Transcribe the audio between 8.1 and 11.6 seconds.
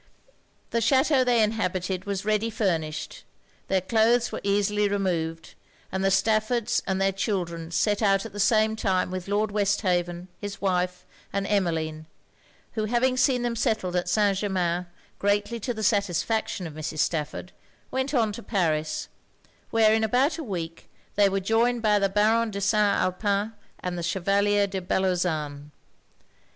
at the same time with Lord Westhaven, his wife, and